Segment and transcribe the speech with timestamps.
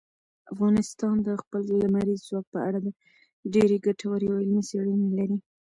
[0.53, 2.79] افغانستان د خپل لمریز ځواک په اړه
[3.53, 5.37] ډېرې ګټورې او علمي څېړنې لري.